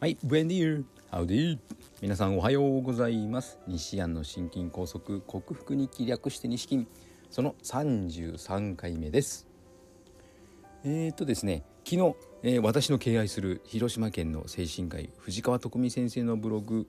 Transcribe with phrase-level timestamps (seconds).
[0.00, 1.58] はい、ブエンディーハウディ
[2.00, 3.58] 皆さんおはようございます。
[3.66, 6.86] 西安の心筋梗塞克服に気略して西筋
[7.30, 9.46] その33回目です。
[10.84, 16.86] えー、っとですね昨日、えー、私の敬愛する広島県の精神科医藤川徳美先生のブログ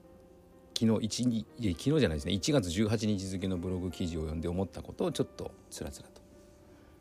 [0.72, 6.22] 昨日1日昨日じゃないですね1月18日付のブログ記事を読んで思ったことをちょっとつらつらと。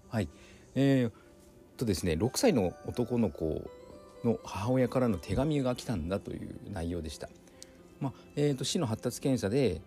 [0.10, 0.28] はい。
[0.76, 1.12] えー、
[1.78, 3.64] とですね6歳の男の子
[4.24, 7.30] の母親からの手紙が来たんだという内容でした。
[8.00, 9.82] まあえーと、市の発達検査で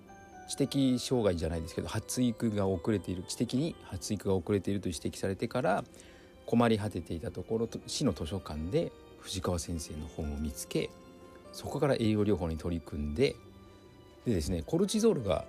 [0.49, 5.85] 知的障害じゃないですけど発育が遅れている知的に発育が遅れていると指摘されてから
[6.47, 10.91] 困り果てていたところ市の図書館で藤川先生の本を見つけ
[11.53, 13.37] そこから栄養療法に取り組んで
[14.27, 15.45] でですねコルチゾールが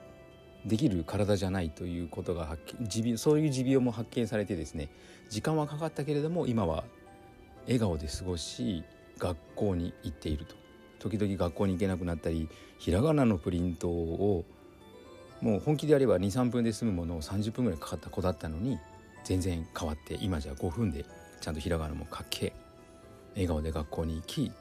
[0.66, 4.90] できる体じゃないということが発見そういう持病も発見されてですね
[5.30, 6.84] 時間はかかったけれども今は
[7.66, 8.84] 笑顔で過ごし
[9.18, 10.56] 学校に行っていると
[11.00, 14.46] 時々学校に行けなくなったりひらがなのプリントを
[15.42, 18.80] もう本気でやれば23分で済むものを30分ぐらいかかった子だったのに
[19.24, 21.06] 全然変わって今じゃ5分で
[21.42, 22.54] ちゃんとひらがなも書け
[23.34, 24.52] 笑顔で学校に行き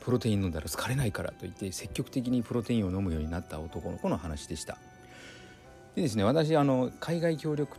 [0.00, 4.78] プロテイン飲んだら疲れないからと言って積極的にプロテインを飲むようになった男の子の話でした。
[5.94, 7.78] でですね私あの海外協力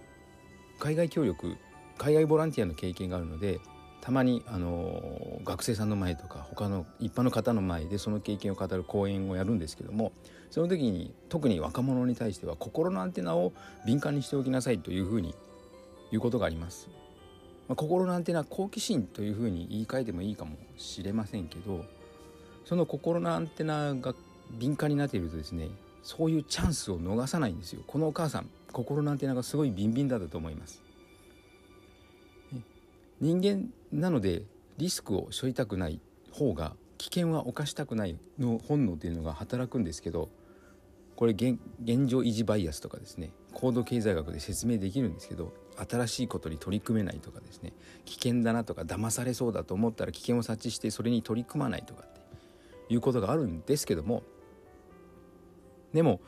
[0.80, 1.58] 海外協力
[1.98, 3.60] 海外ボランティアの経験があるので
[4.06, 10.11] たまにあの学生さんの前とか他の一般の方の前でその経験を語る講演をやるんですけども
[10.52, 13.52] その時に特に若者に対しては心のアンテナを
[13.83, 15.33] 敏感にしておきなさいというふうに
[16.11, 16.88] 言うことがあります。
[17.67, 21.83] まあ、心のアンテナ好奇心というふうに言い換えてもいいかもしれませんけど
[22.64, 24.14] その心のアンテナが
[24.52, 25.70] 敏感になっているとですね
[26.03, 30.84] そういうチャンスを逃さないんですよこのお母さん心のアンテナがすごいビンビンだったと思います
[33.21, 34.44] 人間なので
[34.77, 35.99] リスクを背負いたくない
[36.31, 40.30] 方が危険は犯したくないの本能っていうのが働くんですけど
[41.16, 41.58] これ現
[42.08, 45.54] 状維持バイアスとかですね高度経済学で説明できるんですけど
[45.89, 47.73] 新しいことに取り組めないとかですね
[48.04, 52.14] 危険だなとか騙されそうだと思ったら危険を察知してそれに取り組まないとかっ
[52.87, 54.23] ていうことがあるんですけども
[55.93, 56.20] でも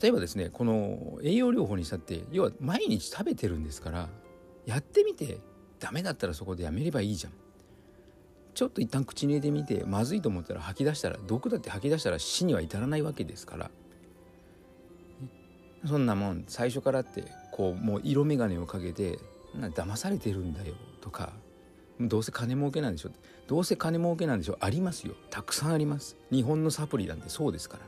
[0.00, 4.08] 例えばですねこの栄養療法にしたって要は毎日食べてるんですから
[4.66, 5.38] やってみて
[5.82, 7.32] ダメだったらそこでやめればいいじゃん。
[8.54, 13.70] ちょっと一旦口に入れてみてまずいと思ったら吐き出したら毒だって吐き出したら死には至らないわけですから。
[15.84, 19.18] そんなもん最初からってこうもう色眼鏡をかけて
[19.52, 21.32] な騙されてるんだよとか
[22.00, 23.10] どうせ金儲けなんでしょ
[23.48, 25.14] どうせ金儲けなんでしょありますよ。
[25.30, 26.16] たくさんあります。
[26.30, 27.78] 日本のサプリなんてそうですか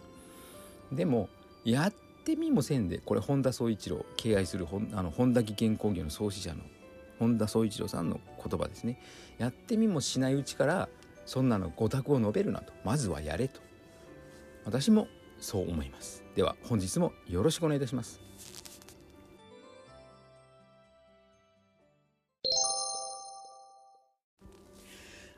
[0.90, 0.96] ら。
[0.96, 1.28] でも
[1.64, 1.92] やっ
[2.24, 6.60] てみもせんでこれ本田宗一郎敬愛するあの本田技研工業の創始者の
[7.18, 9.00] 本田宗一郎さんの言葉ですね。
[9.38, 10.88] やってみもしないうちから
[11.26, 12.72] そんなのご託を述べるなと。
[12.84, 13.60] まずはやれと。
[14.64, 15.08] 私も
[15.38, 16.24] そう思います。
[16.34, 18.20] では本日もよろしくお願いいたします。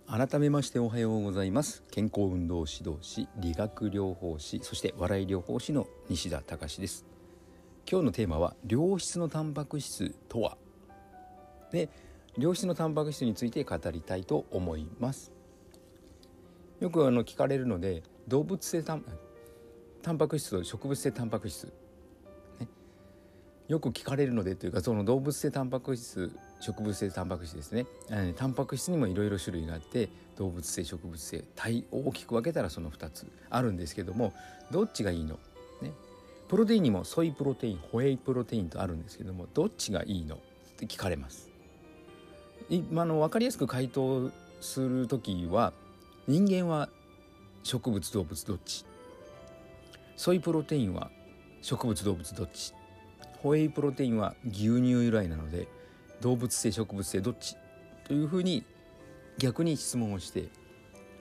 [0.09, 1.83] 改めましておはようございます。
[1.91, 7.05] 健康運動指導士理学療法士そして笑い療法士の西田隆です。
[7.91, 10.57] 今日のテーマは良質のタンパク質とは？
[11.71, 11.89] で
[12.39, 15.33] 良質のタンパク質について語りたいと思います。
[16.81, 19.05] よくあの聞かれるので動物性タン
[20.03, 21.73] タンパク質と植物性タンパク質、
[22.61, 22.69] ね、
[23.67, 34.35] よく聞かれるのでというかその動物性タンパク質植物性タンパク質ですね、えー、タンパク質にもいろいろ種類があって動物性植物性体大きく分けたらその2つあるんですけども
[34.71, 35.39] どっちがいいの、
[35.81, 35.93] ね、
[36.47, 40.37] プロテインにもソイプロテインホエイプロテインとあるんですけどもどっちがいいの？
[40.37, 40.39] っ
[40.77, 41.56] て聞かれます。
[42.69, 45.73] 今の分かりやすく回答する時は
[46.27, 46.89] 人間は
[47.63, 48.85] 植物動物どっち？
[50.17, 51.11] ソイプロテインは
[51.63, 52.75] 植物動物どっち？
[53.39, 55.69] ホエイプロテインは牛乳由来なので
[56.21, 57.57] 動物性植物性どっち？
[58.05, 58.65] というふうに
[59.39, 60.49] 逆に質問をして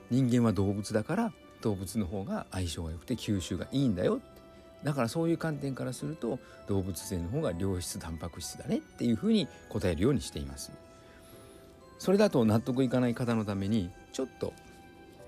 [0.10, 4.22] 人間は動物だから動物の方が相性が良くて吸収がいいんだよ
[4.84, 10.72] だからそういう観点からすると動物性の方が良質タンパク質だねっていうふうに答えるようにしています。
[11.98, 14.54] それだと納得いかない方のためにちょっと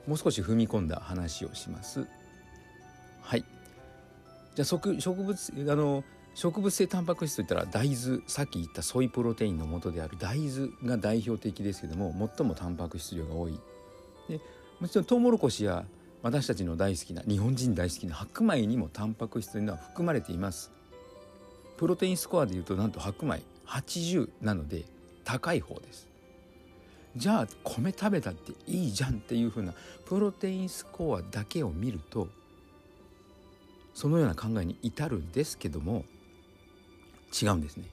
[0.08, 2.08] もう少し踏み込んだ話をします。
[3.22, 3.44] はい。
[4.56, 6.04] じゃあ植物あの
[6.34, 13.60] 植物性タンパク質といったら大豆さっき言ったソイプロテインの元である大豆が代表的ですけども最もタンパク質量が多い。
[14.30, 14.40] で
[14.80, 15.86] もちろんトウモロコシや
[16.22, 20.72] 私たちの大好きな日本人大好きな白米にもタンパク質というのは含まれています。
[21.78, 24.86] プロテインスコアでいうとなんと白米80なので
[25.24, 26.07] 高い方です。
[27.18, 29.74] じゃあ米食べたっていいじゃんっていう風な
[30.06, 32.28] プロテインスコアだけを見ると
[33.94, 36.06] そのような考えに至るんですけども
[37.42, 37.86] 違うんですね。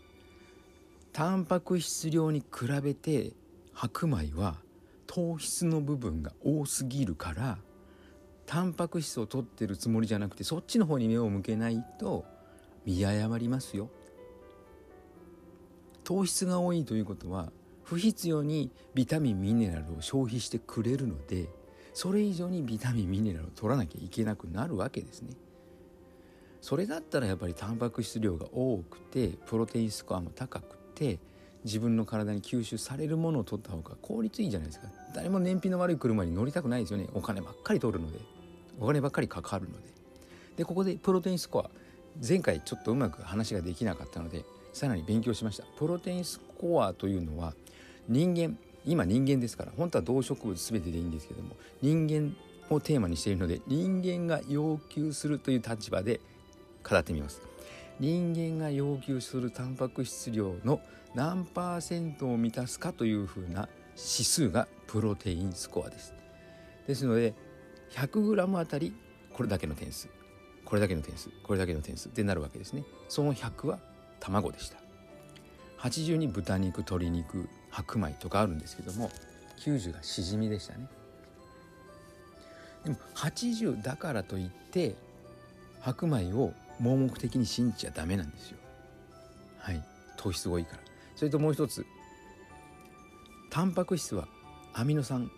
[1.14, 3.32] タンパク質量に比べて
[3.72, 4.56] 白米は
[5.06, 7.58] 糖質の部分が多すぎるから
[8.46, 12.24] タンパク質を取ってるつもりじゃなくてそっちの方に目を向けないと
[12.84, 13.88] 見誤りますよ。
[16.02, 17.50] 糖質が多いということは
[17.84, 21.48] 不必要にビタミンミネラルを消費してくれるので
[21.92, 25.30] それ以上にビタミンミネラルを取らなきゃいけなくなるわけですね。
[26.60, 31.18] それだったらやっぱりタンパク質量が多くてプロテインスコアも高くて
[31.62, 34.88] 自分の体に吸収されるものを取った方が効率いいじゃないですか。
[35.14, 37.08] 誰も燃費の悪い車に乗りたくないですよね。
[37.14, 38.18] お金ばっかり取るので。
[38.80, 39.88] お金ばっかりかかるので。
[40.56, 41.70] でここでプロテインスコア
[42.26, 44.44] 前回ちょっとうまく話ができなかったので
[44.74, 45.64] さらに勉強しました。
[45.78, 47.54] プロテインスコアというのは
[48.08, 52.36] 人間今人間ですから本当は動植物全てでいいんですけども人間
[52.68, 56.20] をテーマにしているので人間が要求するという立場で
[56.88, 57.40] 語ってみます。
[58.00, 60.80] 人間が要求するタンパク質量の
[61.14, 66.12] 何パーセントを満たすかというふうな指数がプロテインスコアです。
[66.88, 67.34] ですので
[67.92, 68.92] 100g あたり
[69.32, 70.08] これだけの点数。
[70.64, 71.28] これだけの点数。
[71.44, 72.08] これだけの点数。
[72.08, 72.84] ってなるわけですね。
[73.08, 73.78] その100は
[74.24, 74.78] 卵でした。
[75.78, 79.10] 80に豚肉鶏肉白米とかあるんですけども
[79.58, 80.88] 90がしじみでしたね。
[82.84, 84.96] でも80だからといって
[85.80, 88.58] 白米を盲目的に信じちゃダメなんですよ。
[89.58, 89.82] はい。
[90.16, 90.78] 糖質多いから。
[91.16, 91.84] それともう一つ
[93.50, 94.26] タンパク質は
[94.72, 95.30] アミノ酸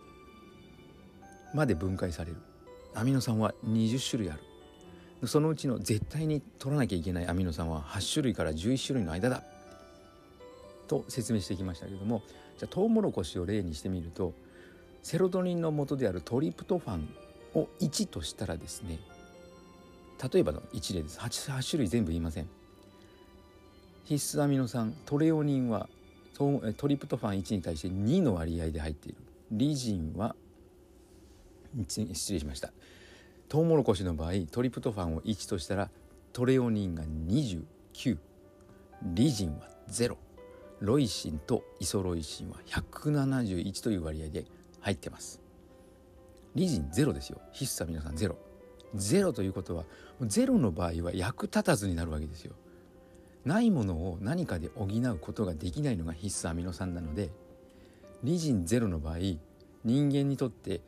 [1.55, 2.37] まで分解される。
[2.95, 4.41] アミノ酸は20種類ある。
[5.27, 9.43] そのうちの絶対に取らなきゃいけないアミノ酸は8種類から11種類の間だ。
[10.87, 12.23] と説明してきましたけども
[12.59, 14.35] じゃあトウモロコシを例にしてみると
[15.03, 17.09] セロトニンの元であるトリプトファン
[17.55, 19.01] を1としたらですね
[20.33, 21.19] 例えばの一例です。
[21.19, 22.49] 8, 8種類全部言いません。
[24.05, 25.89] 必須アミノ酸トレオニンは
[26.77, 29.19] トリプトファン1に対して2の割合で入っている。
[29.51, 30.35] リジンは
[31.89, 32.73] 失礼しました。
[33.49, 35.91] トウモロコシの場合トリプトファンを1としたら
[36.33, 38.19] トレオニンが29
[39.03, 40.17] リジンは0
[40.81, 40.99] ロ。
[40.99, 44.45] イシンとイソロイシンは171という割合で
[44.81, 45.41] 入ってます。
[46.55, 47.41] リジンゼロですよ。
[47.53, 48.37] 必須アミノ酸ゼロ。
[48.95, 49.85] ゼロということは
[50.23, 52.55] ゼロの場合は役立たずになるわけですよ。
[53.45, 57.31] ないものを何かで補うことができないのが必須アミノ酸なので
[58.25, 59.19] リジンゼロの場合
[59.85, 60.81] 人間にとって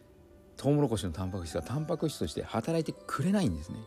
[0.58, 3.78] トウモロコシのタンパク質がタンパク質として働いてくれないんですね。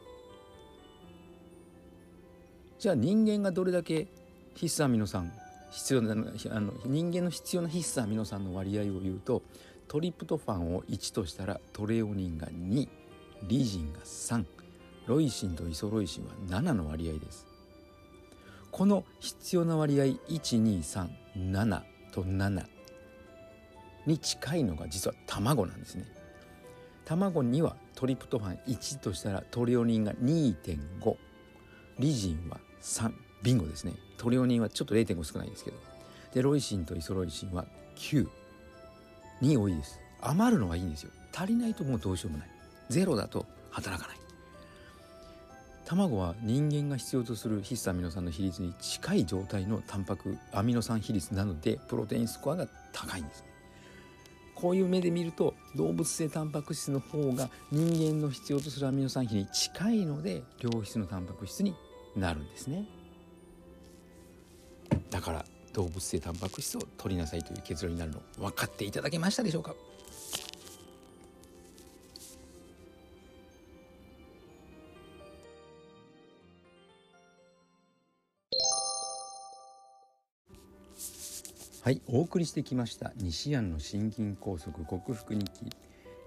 [2.80, 4.08] じゃあ人間がどれだけ
[4.56, 5.32] 必須アミノ酸
[5.70, 6.16] 必要なあ
[6.60, 9.44] の人間の必要な必須アミノ酸の割合を言うと
[9.88, 12.88] トリプトファンを1としたらトレオニンが2
[13.44, 14.46] リジンが3
[15.08, 17.46] ロイシンとイソロイシンは7の割合です。
[18.72, 21.82] この必要な割合1237
[22.14, 22.66] と7
[24.06, 26.06] に近いのが実は卵なんですね。
[27.06, 31.16] 卵にはトリプトファン1としたらトリオニンが2.5
[32.00, 33.12] リジンは3
[33.44, 33.94] ビンゴですね。
[34.18, 35.78] トリオニンはちょっと0.5少ないですけど。
[36.34, 37.66] でロイシンとイソロイシンは
[37.98, 38.28] 9
[39.42, 40.00] に多いです。
[40.22, 41.12] 余るのはいいんですよ。
[41.34, 42.50] 足りないともうどうしようもない。
[42.90, 44.18] ゼロだと働かない。
[45.86, 53.44] 卵は人間が必要とする必須アミノ酸の比率に近い状態のタンパクアミノ酸比率なのでプロテインスコアが高いんです。
[54.62, 61.76] こういう目で見ると動物性タンパク質の方が人間の必要とするアミノ酸比に近いので良質のタンパク質に
[62.16, 62.86] なるんですね。
[65.10, 69.74] だから動物性タンパク質を取りなさいという結論になるの分かっていただけましたでしょうか？
[81.84, 85.66] はいお送りしてきました西安の心筋梗塞克服日記。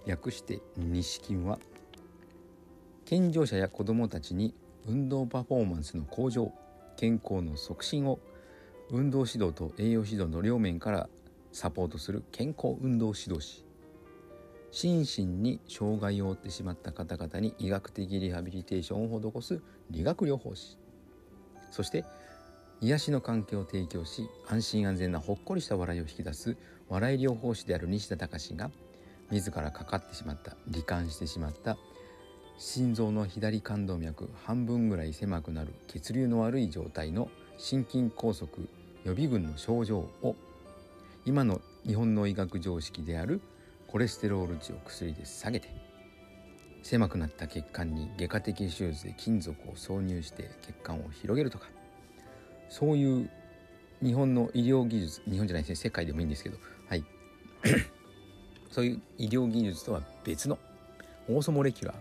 [0.05, 1.61] 略して西筋は
[3.05, 4.53] 健常者や子どもたちに
[4.85, 6.53] 運動パフォーマンスの向上
[6.97, 8.19] 健康の促進を
[8.91, 11.09] 運動指導と栄養指導の両面から
[11.53, 13.65] サポートする健康運動指導士。
[14.73, 20.79] 心身に障害を負ってしまった方々に医学的リハビリテーションを施す理学療法士。
[21.71, 22.05] そして
[22.85, 26.55] 癒しの関係を提供し安心安全なほっこりした笑いを引き出す
[26.91, 28.71] 笑い療法士である西田隆が
[29.31, 31.79] 自らかかってしまった罹患してしまった
[32.59, 38.47] 心臓の左冠動脈半分ぐらい狭くなる血流の悪い状態の心筋梗塞
[39.05, 40.37] 予備軍の症状を
[41.25, 43.41] 今の日本の医学常識である
[43.87, 45.69] コレステロール値を薬で下げて
[46.83, 51.69] 狭くなった血管に外科的手術で金属を挿入して血管を広げるとか
[52.69, 53.31] そういう
[54.03, 57.05] 日本の医療技術日本じゃないですね世界でもいいんですけどはい。
[58.71, 60.59] そういう医療技術とは別の
[61.29, 61.97] オーソモレキュラー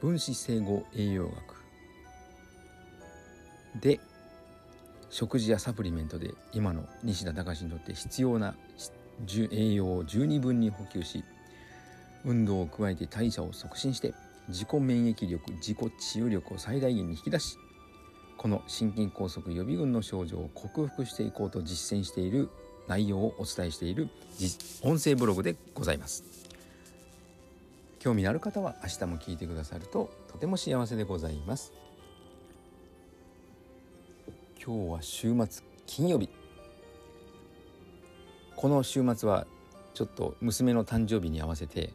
[0.00, 1.56] 分子整合栄養学
[3.80, 4.00] で
[5.10, 8.54] 食事やサプリメントで今の西田隆にとって必要な
[9.50, 11.24] 栄養を十二分に補給し
[12.24, 14.14] 運動を加えて代謝を促進して
[14.48, 17.56] 自己免疫力自己治癒力を最大限に引き出し
[18.46, 22.48] この心筋梗塞予備軍の症状を克服していこうと実践している
[22.86, 24.08] 内容をお伝えしている
[24.82, 26.22] 音声ブログでございます。
[27.98, 31.72] 興味のある方は明日も聞いてくださるととても幸せでございます。
[34.64, 36.30] 今日は週末金曜日。
[38.54, 39.48] この週末は
[39.92, 41.92] ちょっと娘の誕生日に合わせて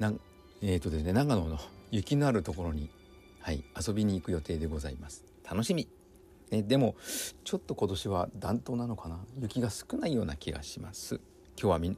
[0.00, 0.18] なん
[0.60, 1.56] えーとですね長野の
[1.92, 2.90] 雪のあるところに
[3.38, 5.37] はい遊びに行く予定でございます。
[5.50, 5.88] 楽しみ。
[6.50, 6.96] ね、でも
[7.44, 9.20] ちょっと今年は暖冬なのかな？
[9.38, 11.20] 雪が少ないような気がします。
[11.60, 11.88] 今日はみ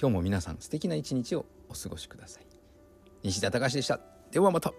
[0.00, 2.46] 今日も皆さん素敵な一日をお過ごしください。
[3.22, 4.00] 西田隆でした。
[4.30, 4.72] ではまた。